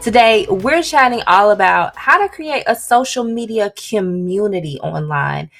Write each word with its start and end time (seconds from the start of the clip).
Today, 0.00 0.46
we're 0.48 0.82
chatting 0.82 1.22
all 1.26 1.50
about 1.50 1.96
how 1.96 2.22
to 2.22 2.28
create 2.28 2.62
a 2.68 2.76
social 2.76 3.24
media 3.24 3.72
community 3.72 4.78
online. 4.80 5.50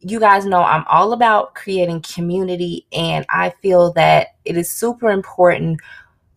You 0.00 0.20
guys 0.20 0.44
know 0.44 0.62
I'm 0.62 0.84
all 0.88 1.14
about 1.14 1.54
creating 1.54 2.02
community, 2.02 2.86
and 2.92 3.24
I 3.30 3.50
feel 3.62 3.94
that 3.94 4.36
it 4.44 4.58
is 4.58 4.70
super 4.70 5.10
important, 5.10 5.80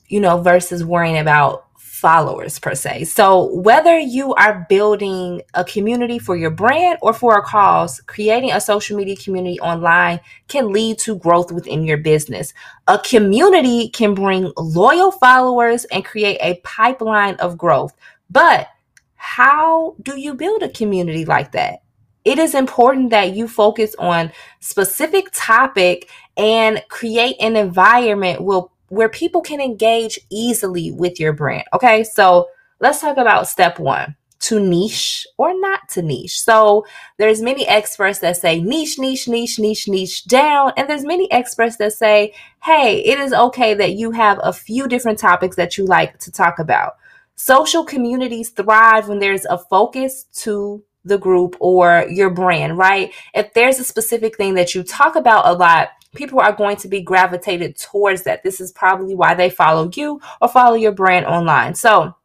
you 0.07 0.21
know, 0.21 0.41
versus 0.41 0.85
worrying 0.85 1.17
about 1.17 1.65
followers 2.01 2.57
per 2.57 2.73
se. 2.73 3.03
So, 3.03 3.53
whether 3.53 3.97
you 3.99 4.33
are 4.33 4.65
building 4.67 5.43
a 5.53 5.63
community 5.63 6.17
for 6.17 6.35
your 6.35 6.49
brand 6.49 6.97
or 7.03 7.13
for 7.13 7.37
a 7.37 7.43
cause, 7.43 8.01
creating 8.07 8.51
a 8.51 8.59
social 8.59 8.97
media 8.97 9.15
community 9.15 9.59
online 9.59 10.19
can 10.47 10.71
lead 10.73 10.97
to 10.99 11.15
growth 11.15 11.51
within 11.51 11.83
your 11.83 11.97
business. 11.97 12.53
A 12.87 12.97
community 12.97 13.89
can 13.89 14.15
bring 14.15 14.51
loyal 14.57 15.11
followers 15.11 15.85
and 15.85 16.03
create 16.03 16.39
a 16.41 16.59
pipeline 16.63 17.35
of 17.35 17.55
growth. 17.55 17.93
But 18.31 18.67
how 19.15 19.95
do 20.01 20.19
you 20.19 20.33
build 20.33 20.63
a 20.63 20.69
community 20.69 21.23
like 21.23 21.51
that? 21.51 21.83
It 22.25 22.39
is 22.39 22.55
important 22.55 23.11
that 23.11 23.35
you 23.35 23.47
focus 23.47 23.95
on 23.99 24.31
specific 24.59 25.27
topic 25.33 26.09
and 26.35 26.83
create 26.89 27.35
an 27.39 27.55
environment 27.55 28.41
where 28.41 28.63
where 28.91 29.07
people 29.07 29.39
can 29.39 29.61
engage 29.61 30.19
easily 30.29 30.91
with 30.91 31.17
your 31.17 31.31
brand. 31.31 31.63
Okay, 31.73 32.03
so 32.03 32.49
let's 32.81 32.99
talk 32.99 33.15
about 33.15 33.47
step 33.47 33.79
one 33.79 34.17
to 34.41 34.59
niche 34.59 35.25
or 35.37 35.57
not 35.57 35.87
to 35.87 36.01
niche. 36.01 36.41
So 36.41 36.85
there's 37.17 37.41
many 37.41 37.65
experts 37.65 38.19
that 38.19 38.35
say 38.35 38.59
niche, 38.59 38.99
niche, 38.99 39.29
niche, 39.29 39.59
niche, 39.59 39.87
niche 39.87 40.25
down. 40.25 40.73
And 40.75 40.89
there's 40.89 41.05
many 41.05 41.31
experts 41.31 41.77
that 41.77 41.93
say, 41.93 42.33
hey, 42.63 42.99
it 43.05 43.17
is 43.17 43.31
okay 43.31 43.73
that 43.75 43.93
you 43.93 44.11
have 44.11 44.41
a 44.43 44.51
few 44.51 44.89
different 44.89 45.19
topics 45.19 45.55
that 45.55 45.77
you 45.77 45.85
like 45.85 46.19
to 46.19 46.31
talk 46.31 46.59
about. 46.59 46.97
Social 47.35 47.85
communities 47.85 48.49
thrive 48.49 49.07
when 49.07 49.19
there's 49.19 49.45
a 49.45 49.57
focus 49.57 50.25
to 50.41 50.83
the 51.05 51.17
group 51.17 51.55
or 51.61 52.05
your 52.09 52.29
brand, 52.29 52.77
right? 52.77 53.13
If 53.33 53.53
there's 53.53 53.79
a 53.79 53.85
specific 53.85 54.35
thing 54.35 54.55
that 54.55 54.75
you 54.75 54.83
talk 54.83 55.15
about 55.15 55.47
a 55.47 55.53
lot, 55.53 55.91
people 56.15 56.39
are 56.39 56.53
going 56.53 56.77
to 56.77 56.87
be 56.87 57.01
gravitated 57.01 57.77
towards 57.77 58.23
that. 58.23 58.43
This 58.43 58.59
is 58.59 58.71
probably 58.71 59.15
why 59.15 59.33
they 59.33 59.49
follow 59.49 59.89
you 59.93 60.21
or 60.41 60.49
follow 60.49 60.75
your 60.75 60.91
brand 60.91 61.25
online. 61.25 61.75
So, 61.75 62.15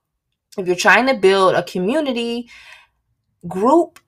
if 0.58 0.66
you're 0.66 0.76
trying 0.76 1.06
to 1.06 1.14
build 1.14 1.54
a 1.54 1.62
community 1.62 2.48
group 3.46 4.00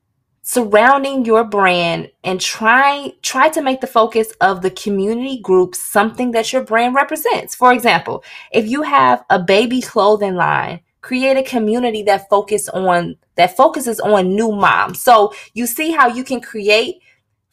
surrounding 0.42 1.26
your 1.26 1.44
brand 1.44 2.10
and 2.24 2.40
try 2.40 3.12
try 3.20 3.50
to 3.50 3.60
make 3.60 3.82
the 3.82 3.86
focus 3.86 4.32
of 4.40 4.62
the 4.62 4.70
community 4.70 5.40
group 5.40 5.74
something 5.74 6.30
that 6.30 6.52
your 6.52 6.64
brand 6.64 6.94
represents. 6.94 7.54
For 7.54 7.72
example, 7.72 8.24
if 8.50 8.66
you 8.66 8.82
have 8.82 9.24
a 9.28 9.38
baby 9.38 9.82
clothing 9.82 10.36
line, 10.36 10.80
create 11.02 11.36
a 11.36 11.42
community 11.42 12.02
that 12.04 12.28
focus 12.30 12.68
on 12.70 13.16
that 13.36 13.56
focuses 13.56 14.00
on 14.00 14.34
new 14.34 14.50
moms. 14.50 15.02
So, 15.02 15.32
you 15.52 15.66
see 15.66 15.92
how 15.92 16.08
you 16.08 16.24
can 16.24 16.40
create 16.40 16.96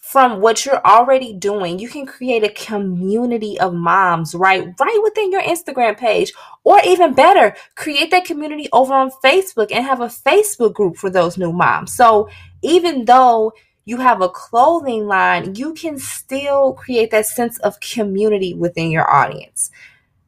from 0.05 0.39
what 0.39 0.63
you're 0.63 0.85
already 0.85 1.33
doing, 1.33 1.79
you 1.79 1.89
can 1.89 2.05
create 2.05 2.43
a 2.43 2.49
community 2.49 3.59
of 3.59 3.73
moms 3.73 4.35
right 4.35 4.69
right 4.79 4.99
within 5.01 5.31
your 5.31 5.41
Instagram 5.41 5.97
page 5.97 6.31
or 6.63 6.79
even 6.85 7.15
better, 7.15 7.55
create 7.73 8.11
that 8.11 8.23
community 8.23 8.69
over 8.71 8.93
on 8.93 9.09
Facebook 9.23 9.71
and 9.71 9.83
have 9.83 10.01
a 10.01 10.07
Facebook 10.07 10.75
group 10.75 10.95
for 10.95 11.09
those 11.09 11.39
new 11.39 11.51
moms. 11.51 11.91
So, 11.93 12.29
even 12.61 13.05
though 13.05 13.51
you 13.85 13.97
have 13.97 14.21
a 14.21 14.29
clothing 14.29 15.07
line, 15.07 15.55
you 15.55 15.73
can 15.73 15.97
still 15.97 16.73
create 16.73 17.09
that 17.09 17.25
sense 17.25 17.57
of 17.61 17.79
community 17.79 18.53
within 18.53 18.91
your 18.91 19.09
audience. 19.11 19.71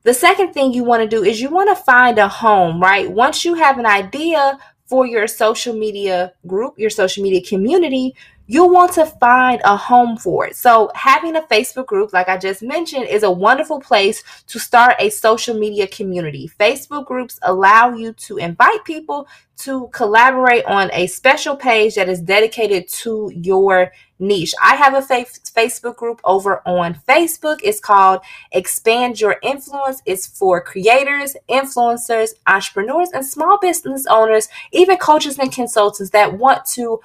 The 0.01 0.13
second 0.15 0.53
thing 0.53 0.73
you 0.73 0.85
want 0.85 1.03
to 1.03 1.07
do 1.07 1.23
is 1.23 1.39
you 1.39 1.51
want 1.51 1.69
to 1.69 1.83
find 1.83 2.17
a 2.17 2.27
home, 2.27 2.81
right? 2.81 3.11
Once 3.11 3.45
you 3.45 3.53
have 3.53 3.77
an 3.77 3.85
idea 3.85 4.57
for 4.87 5.05
your 5.05 5.27
social 5.27 5.75
media 5.75 6.33
group, 6.47 6.79
your 6.79 6.89
social 6.89 7.21
media 7.21 7.41
community, 7.41 8.15
you'll 8.47 8.71
want 8.71 8.93
to 8.93 9.05
find 9.05 9.61
a 9.63 9.75
home 9.77 10.17
for 10.17 10.47
it. 10.47 10.55
So, 10.55 10.89
having 10.95 11.35
a 11.35 11.41
Facebook 11.41 11.85
group, 11.85 12.13
like 12.13 12.29
I 12.29 12.37
just 12.37 12.63
mentioned, 12.63 13.07
is 13.07 13.23
a 13.23 13.31
wonderful 13.31 13.79
place 13.79 14.23
to 14.47 14.59
start 14.59 14.95
a 14.99 15.09
social 15.09 15.57
media 15.57 15.87
community. 15.87 16.49
Facebook 16.59 17.05
groups 17.05 17.39
allow 17.43 17.93
you 17.93 18.13
to 18.13 18.37
invite 18.37 18.83
people 18.85 19.27
to 19.57 19.87
collaborate 19.91 20.63
on 20.65 20.89
a 20.93 21.07
special 21.07 21.55
page 21.55 21.95
that 21.95 22.07
is 22.07 22.21
dedicated 22.21 22.87
to 22.87 23.31
your 23.35 23.91
niche. 24.19 24.53
I 24.63 24.75
have 24.75 24.93
a 24.93 25.01
fa- 25.01 25.25
Facebook 25.25 25.95
group 25.95 26.21
over 26.23 26.61
on 26.67 26.95
Facebook. 27.07 27.59
It's 27.63 27.79
called 27.79 28.21
Expand 28.51 29.19
Your 29.19 29.37
Influence. 29.41 30.01
It's 30.05 30.27
for 30.27 30.61
creators, 30.61 31.35
influencers, 31.49 32.29
entrepreneurs, 32.45 33.09
and 33.11 33.25
small 33.25 33.57
business 33.59 34.05
owners, 34.07 34.47
even 34.71 34.97
coaches 34.97 35.39
and 35.39 35.51
consultants 35.51 36.11
that 36.11 36.37
want 36.37 36.65
to 36.67 36.99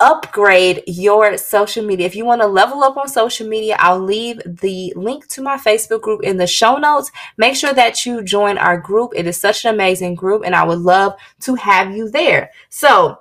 upgrade 0.00 0.82
your 0.86 1.38
social 1.38 1.84
media. 1.84 2.06
If 2.06 2.14
you 2.14 2.24
want 2.24 2.42
to 2.42 2.46
level 2.46 2.84
up 2.84 2.96
on 2.96 3.08
social 3.08 3.48
media, 3.48 3.76
I'll 3.78 4.00
leave 4.00 4.40
the 4.44 4.92
link 4.96 5.26
to 5.28 5.42
my 5.42 5.56
Facebook 5.56 6.02
group 6.02 6.22
in 6.22 6.36
the 6.36 6.46
show 6.46 6.76
notes. 6.76 7.10
Make 7.36 7.56
sure 7.56 7.72
that 7.72 8.04
you 8.04 8.22
join 8.22 8.58
our 8.58 8.78
group. 8.78 9.12
It 9.16 9.26
is 9.26 9.36
such 9.38 9.64
an 9.64 9.74
amazing 9.74 10.14
group 10.14 10.42
and 10.44 10.54
I 10.54 10.64
would 10.64 10.80
love 10.80 11.14
to 11.40 11.54
have 11.54 11.94
you 11.94 12.10
there. 12.10 12.50
So, 12.68 13.20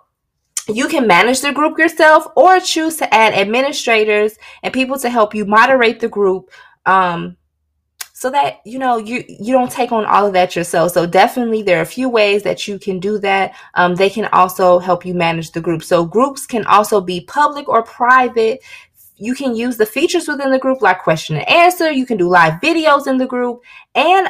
you 0.68 0.88
can 0.88 1.06
manage 1.06 1.42
the 1.42 1.54
group 1.54 1.78
yourself 1.78 2.26
or 2.36 2.60
choose 2.60 2.98
to 2.98 3.14
add 3.14 3.34
administrators 3.34 4.36
and 4.64 4.74
people 4.74 4.98
to 4.98 5.10
help 5.10 5.36
you 5.36 5.46
moderate 5.46 6.00
the 6.00 6.10
group. 6.10 6.50
Um, 6.88 7.38
so 8.18 8.30
that 8.30 8.62
you 8.66 8.80
know 8.80 8.96
you 8.98 9.26
you 9.28 9.52
don't 9.52 9.72
take 9.72 9.92
on 9.92 10.06
all 10.06 10.26
of 10.26 10.34
that 10.34 10.56
yourself 10.56 10.94
so 10.94 11.06
definitely 11.06 11.62
there 11.62 11.80
are 11.80 11.84
a 11.84 11.98
few 11.98 12.08
ways 12.10 12.44
that 12.44 12.66
you 12.66 12.80
can 12.80 12.98
do 12.98 13.20
that 13.20 13.54
um, 13.74 13.94
they 13.94 14.10
can 14.10 14.26
also 14.32 14.80
help 14.80 15.06
you 15.06 15.14
manage 15.14 15.52
the 15.52 15.62
group 15.62 15.84
so 15.84 16.06
groups 16.06 16.48
can 16.48 16.66
also 16.66 17.02
be 17.02 17.22
public 17.22 17.68
or 17.68 17.84
private 17.84 18.64
you 19.18 19.36
can 19.36 19.54
use 19.54 19.76
the 19.76 19.86
features 19.86 20.28
within 20.30 20.50
the 20.50 20.58
group 20.58 20.82
like 20.82 21.04
question 21.04 21.36
and 21.36 21.48
answer 21.50 21.92
you 21.92 22.06
can 22.06 22.18
do 22.18 22.30
live 22.30 22.54
videos 22.62 23.06
in 23.06 23.18
the 23.18 23.28
group 23.28 23.62
and 23.94 24.30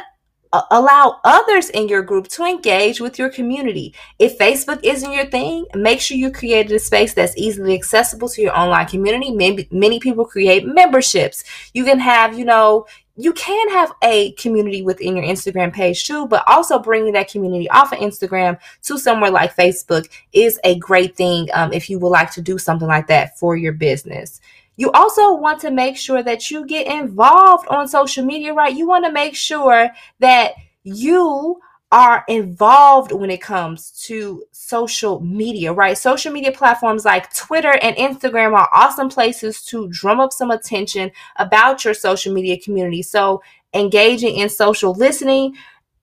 uh, 0.52 0.62
allow 0.70 1.20
others 1.24 1.70
in 1.70 1.88
your 1.88 2.02
group 2.02 2.28
to 2.28 2.44
engage 2.44 3.00
with 3.00 3.18
your 3.18 3.28
community. 3.28 3.92
If 4.18 4.38
Facebook 4.38 4.78
isn't 4.84 5.12
your 5.12 5.26
thing, 5.26 5.66
make 5.74 6.00
sure 6.00 6.16
you 6.16 6.30
created 6.30 6.72
a 6.72 6.78
space 6.78 7.14
that's 7.14 7.36
easily 7.36 7.74
accessible 7.74 8.28
to 8.28 8.42
your 8.42 8.56
online 8.56 8.86
community. 8.86 9.32
Maybe 9.32 9.68
many 9.70 9.98
people 9.98 10.24
create 10.24 10.64
memberships. 10.64 11.42
You 11.74 11.84
can 11.84 11.98
have, 11.98 12.38
you 12.38 12.44
know, 12.44 12.86
you 13.16 13.32
can 13.32 13.68
have 13.70 13.92
a 14.02 14.32
community 14.32 14.82
within 14.82 15.16
your 15.16 15.24
Instagram 15.24 15.72
page 15.72 16.04
too, 16.04 16.26
but 16.26 16.44
also 16.46 16.78
bringing 16.78 17.14
that 17.14 17.30
community 17.30 17.68
off 17.70 17.92
of 17.92 17.98
Instagram 17.98 18.58
to 18.82 18.98
somewhere 18.98 19.30
like 19.30 19.56
Facebook 19.56 20.08
is 20.32 20.60
a 20.64 20.78
great 20.78 21.16
thing 21.16 21.48
um, 21.54 21.72
if 21.72 21.88
you 21.88 21.98
would 21.98 22.10
like 22.10 22.30
to 22.32 22.42
do 22.42 22.58
something 22.58 22.88
like 22.88 23.06
that 23.06 23.38
for 23.38 23.56
your 23.56 23.72
business. 23.72 24.40
You 24.76 24.92
also 24.92 25.34
want 25.34 25.60
to 25.62 25.70
make 25.70 25.96
sure 25.96 26.22
that 26.22 26.50
you 26.50 26.66
get 26.66 26.86
involved 26.86 27.66
on 27.68 27.88
social 27.88 28.24
media, 28.24 28.52
right? 28.52 28.76
You 28.76 28.86
want 28.86 29.06
to 29.06 29.12
make 29.12 29.34
sure 29.34 29.90
that 30.20 30.52
you 30.84 31.58
are 31.92 32.24
involved 32.28 33.12
when 33.12 33.30
it 33.30 33.40
comes 33.40 33.92
to 33.92 34.42
social 34.50 35.20
media, 35.20 35.72
right? 35.72 35.96
Social 35.96 36.32
media 36.32 36.50
platforms 36.50 37.04
like 37.04 37.32
Twitter 37.32 37.78
and 37.80 37.96
Instagram 37.96 38.54
are 38.54 38.68
awesome 38.74 39.08
places 39.08 39.62
to 39.66 39.88
drum 39.88 40.18
up 40.18 40.32
some 40.32 40.50
attention 40.50 41.12
about 41.36 41.84
your 41.84 41.94
social 41.94 42.34
media 42.34 42.58
community. 42.58 43.02
So, 43.02 43.42
engaging 43.72 44.36
in 44.36 44.48
social 44.48 44.94
listening 44.94 45.54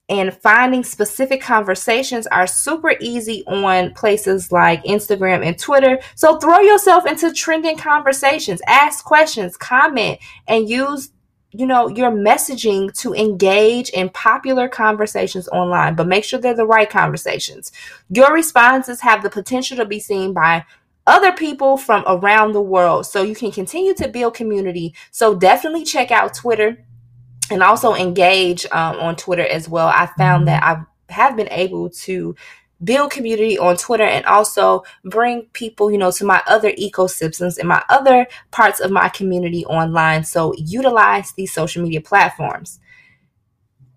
and 0.10 0.34
finding 0.34 0.84
specific 0.84 1.42
conversations 1.42 2.28
are 2.28 2.46
super 2.46 2.96
easy 3.00 3.44
on 3.48 3.94
places 3.94 4.52
like 4.52 4.84
Instagram 4.84 5.46
and 5.46 5.58
Twitter. 5.58 6.00
So, 6.16 6.38
throw 6.40 6.60
yourself 6.60 7.06
into 7.06 7.34
trending 7.34 7.78
conversations, 7.78 8.62
ask 8.68 9.04
questions, 9.04 9.58
comment, 9.58 10.20
and 10.48 10.70
use 10.70 11.12
you 11.54 11.68
know, 11.68 11.88
your 11.88 12.12
messaging 12.12 12.92
to 13.00 13.14
engage 13.14 13.90
in 13.90 14.10
popular 14.10 14.68
conversations 14.68 15.48
online, 15.50 15.96
but 15.96 16.08
make 16.08 16.24
sure 16.24 16.40
they're 16.40 16.56
the 16.56 16.66
right 16.66 16.90
conversations. 16.90 17.72
Your 18.10 18.34
responses 18.34 19.02
have 19.02 19.22
the 19.22 19.30
potential 19.30 19.78
to 19.78 19.86
be 19.86 20.00
seen 20.00 20.34
by 20.34 20.66
other 21.06 21.32
people 21.32 21.78
from 21.78 22.04
around 22.08 22.54
the 22.54 22.62
world. 22.62 23.06
So 23.06 23.22
you 23.22 23.36
can 23.36 23.52
continue 23.52 23.94
to 23.96 24.08
build 24.08 24.34
community. 24.34 24.96
So 25.12 25.36
definitely 25.36 25.84
check 25.84 26.12
out 26.12 26.34
Twitter 26.34 26.84
and 27.52 27.62
also 27.62 27.94
engage 27.94 28.66
um, 28.72 28.98
on 29.00 29.16
Twitter 29.16 29.46
as 29.46 29.70
well. 29.70 29.88
I 29.88 30.08
found 30.18 30.48
that 30.48 30.64
I 30.64 30.84
have 31.14 31.36
been 31.36 31.50
able 31.52 31.90
to 31.90 32.36
build 32.84 33.12
community 33.12 33.58
on 33.58 33.78
Twitter 33.78 34.04
and 34.04 34.26
also 34.26 34.84
bring 35.06 35.44
people, 35.54 35.92
you 35.92 35.98
know, 35.98 36.12
to 36.12 36.26
my 36.26 36.42
other 36.48 36.72
ecosystems 36.74 37.58
and 37.58 37.68
my 37.68 37.84
other 37.90 38.28
parts 38.52 38.80
of 38.80 38.92
my 38.92 39.10
community 39.10 39.66
online. 39.66 40.24
So 40.24 40.54
utilize 40.58 41.32
these 41.34 41.54
social 41.54 41.84
media 41.84 42.02
platforms 42.02 42.80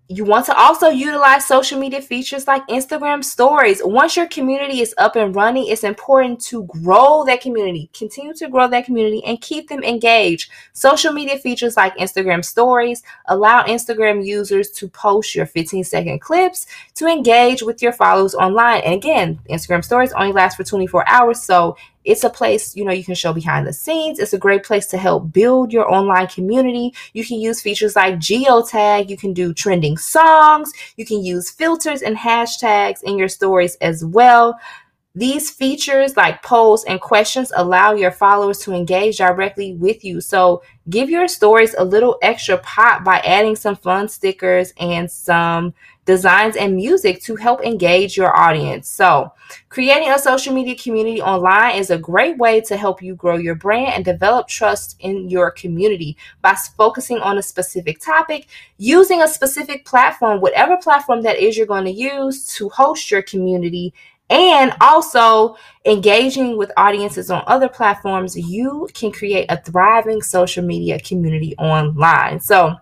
you 0.09 0.23
want 0.23 0.45
to 0.45 0.57
also 0.57 0.87
utilize 0.87 1.45
social 1.45 1.77
media 1.77 2.01
features 2.01 2.47
like 2.47 2.65
Instagram 2.67 3.21
stories. 3.21 3.81
Once 3.83 4.15
your 4.15 4.27
community 4.27 4.79
is 4.79 4.95
up 4.97 5.17
and 5.17 5.35
running, 5.35 5.67
it's 5.67 5.83
important 5.83 6.39
to 6.45 6.63
grow 6.63 7.25
that 7.25 7.41
community, 7.41 7.89
continue 7.93 8.33
to 8.35 8.47
grow 8.47 8.69
that 8.69 8.85
community 8.85 9.21
and 9.25 9.41
keep 9.41 9.67
them 9.67 9.83
engaged. 9.83 10.49
Social 10.71 11.11
media 11.11 11.37
features 11.37 11.75
like 11.75 11.97
Instagram 11.97 12.43
stories 12.43 13.03
allow 13.25 13.63
Instagram 13.63 14.25
users 14.25 14.69
to 14.71 14.87
post 14.87 15.35
your 15.35 15.45
15 15.45 15.83
second 15.83 16.21
clips 16.21 16.67
to 16.95 17.05
engage 17.07 17.61
with 17.61 17.81
your 17.81 17.91
followers 17.91 18.33
online. 18.33 18.81
And 18.81 18.93
again, 18.93 19.39
Instagram 19.49 19.83
stories 19.83 20.13
only 20.13 20.31
last 20.31 20.55
for 20.55 20.63
24 20.63 21.07
hours. 21.09 21.43
So 21.43 21.75
it's 22.07 22.23
a 22.23 22.29
place, 22.29 22.75
you 22.75 22.85
know, 22.85 22.93
you 22.93 23.03
can 23.03 23.15
show 23.15 23.33
behind 23.33 23.67
the 23.67 23.73
scenes. 23.73 24.17
It's 24.17 24.33
a 24.33 24.37
great 24.37 24.63
place 24.63 24.87
to 24.87 24.97
help 24.97 25.33
build 25.33 25.73
your 25.73 25.91
online 25.91 26.27
community. 26.27 26.93
You 27.11 27.25
can 27.25 27.39
use 27.39 27.61
features 27.61 27.97
like 27.97 28.15
geotag. 28.15 29.09
You 29.09 29.17
can 29.17 29.33
do 29.33 29.53
trending 29.53 29.97
songs. 29.97 30.71
You 30.95 31.05
can 31.05 31.23
use 31.23 31.51
filters 31.51 32.01
and 32.01 32.15
hashtags 32.15 33.03
in 33.03 33.17
your 33.17 33.27
stories 33.27 33.75
as 33.81 34.05
well. 34.05 34.57
These 35.17 35.49
features 35.49 36.15
like 36.15 36.43
polls 36.43 36.83
and 36.83 37.01
questions 37.01 37.51
allow 37.55 37.93
your 37.93 38.11
followers 38.11 38.59
to 38.59 38.73
engage 38.73 39.17
directly 39.17 39.73
with 39.73 40.05
you. 40.05 40.21
So 40.21 40.61
give 40.91 41.09
your 41.09 41.27
stories 41.27 41.73
a 41.75 41.83
little 41.83 42.19
extra 42.21 42.59
pop 42.59 43.03
by 43.03 43.17
adding 43.21 43.55
some 43.55 43.75
fun 43.75 44.09
stickers 44.09 44.73
and 44.77 45.09
some 45.09 45.73
designs, 46.05 46.55
and 46.55 46.75
music 46.75 47.21
to 47.21 47.35
help 47.35 47.63
engage 47.63 48.17
your 48.17 48.35
audience. 48.35 48.87
So, 48.87 49.31
creating 49.69 50.09
a 50.09 50.17
social 50.17 50.53
media 50.53 50.73
community 50.73 51.21
online 51.21 51.75
is 51.75 51.91
a 51.91 51.97
great 51.97 52.37
way 52.37 52.61
to 52.61 52.77
help 52.77 53.03
you 53.03 53.13
grow 53.13 53.35
your 53.35 53.55
brand 53.55 53.93
and 53.93 54.05
develop 54.05 54.47
trust 54.47 54.95
in 55.01 55.29
your 55.29 55.51
community 55.51 56.17
by 56.41 56.55
focusing 56.77 57.19
on 57.19 57.37
a 57.37 57.43
specific 57.43 57.99
topic, 57.99 58.47
using 58.77 59.21
a 59.21 59.27
specific 59.27 59.85
platform, 59.85 60.39
whatever 60.39 60.77
platform 60.77 61.21
that 61.23 61.37
is 61.37 61.57
you're 61.57 61.67
going 61.67 61.85
to 61.85 61.91
use 61.91 62.47
to 62.55 62.69
host 62.69 63.11
your 63.11 63.21
community 63.21 63.93
and 64.29 64.73
also 64.81 65.55
engaging 65.85 66.57
with 66.57 66.71
audiences 66.75 67.31
on 67.31 67.43
other 67.47 67.69
platforms, 67.69 68.35
you 68.37 68.89
can 68.93 69.11
create 69.11 69.45
a 69.49 69.61
thriving 69.61 70.21
social 70.21 70.63
media 70.63 70.99
community 70.99 71.55
online. 71.57 72.39
So, 72.39 72.75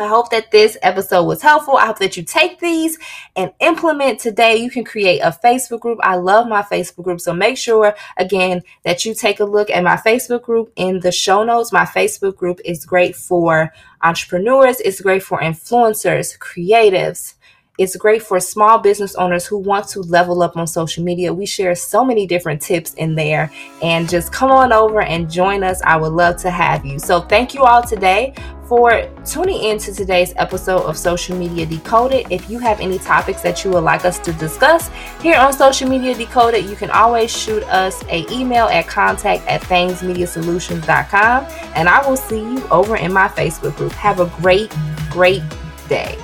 I 0.00 0.06
hope 0.06 0.30
that 0.30 0.50
this 0.50 0.78
episode 0.82 1.24
was 1.24 1.42
helpful. 1.42 1.76
I 1.76 1.86
hope 1.86 1.98
that 1.98 2.16
you 2.16 2.22
take 2.22 2.58
these 2.58 2.98
and 3.36 3.52
implement 3.60 4.18
today. 4.18 4.56
You 4.56 4.70
can 4.70 4.84
create 4.84 5.20
a 5.20 5.36
Facebook 5.44 5.80
group. 5.80 5.98
I 6.02 6.16
love 6.16 6.48
my 6.48 6.62
Facebook 6.62 7.04
group. 7.04 7.20
So 7.20 7.34
make 7.34 7.58
sure, 7.58 7.94
again, 8.16 8.62
that 8.84 9.04
you 9.04 9.14
take 9.14 9.40
a 9.40 9.44
look 9.44 9.68
at 9.68 9.84
my 9.84 9.96
Facebook 9.96 10.42
group 10.42 10.72
in 10.76 11.00
the 11.00 11.12
show 11.12 11.44
notes. 11.44 11.72
My 11.72 11.84
Facebook 11.84 12.36
group 12.36 12.60
is 12.64 12.86
great 12.86 13.14
for 13.14 13.72
entrepreneurs, 14.02 14.80
it's 14.80 15.02
great 15.02 15.22
for 15.22 15.40
influencers, 15.40 16.38
creatives. 16.38 17.34
It's 17.80 17.96
great 17.96 18.22
for 18.22 18.38
small 18.40 18.78
business 18.78 19.14
owners 19.14 19.46
who 19.46 19.56
want 19.56 19.88
to 19.88 20.02
level 20.02 20.42
up 20.42 20.54
on 20.58 20.66
social 20.66 21.02
media. 21.02 21.32
We 21.32 21.46
share 21.46 21.74
so 21.74 22.04
many 22.04 22.26
different 22.26 22.60
tips 22.60 22.92
in 22.92 23.14
there. 23.14 23.50
And 23.80 24.06
just 24.06 24.34
come 24.34 24.50
on 24.50 24.70
over 24.70 25.00
and 25.00 25.30
join 25.30 25.64
us. 25.64 25.80
I 25.80 25.96
would 25.96 26.12
love 26.12 26.36
to 26.42 26.50
have 26.50 26.84
you. 26.84 26.98
So, 26.98 27.22
thank 27.22 27.54
you 27.54 27.62
all 27.62 27.82
today 27.82 28.34
for 28.68 29.08
tuning 29.24 29.62
in 29.62 29.78
to 29.78 29.94
today's 29.94 30.34
episode 30.36 30.82
of 30.82 30.98
Social 30.98 31.34
Media 31.38 31.64
Decoded. 31.64 32.26
If 32.28 32.50
you 32.50 32.58
have 32.58 32.80
any 32.80 32.98
topics 32.98 33.40
that 33.40 33.64
you 33.64 33.70
would 33.70 33.82
like 33.82 34.04
us 34.04 34.18
to 34.20 34.32
discuss 34.34 34.90
here 35.22 35.38
on 35.38 35.54
Social 35.54 35.88
Media 35.88 36.14
Decoded, 36.14 36.66
you 36.66 36.76
can 36.76 36.90
always 36.90 37.34
shoot 37.34 37.62
us 37.64 38.04
a 38.10 38.30
email 38.30 38.66
at 38.66 38.88
contact 38.88 39.46
at 39.48 39.62
thamesmediasolutions.com 39.62 41.46
and 41.74 41.88
I 41.88 42.06
will 42.06 42.18
see 42.18 42.40
you 42.40 42.68
over 42.68 42.96
in 42.96 43.10
my 43.10 43.28
Facebook 43.28 43.74
group. 43.78 43.92
Have 43.92 44.20
a 44.20 44.26
great, 44.40 44.70
great 45.10 45.42
day. 45.88 46.18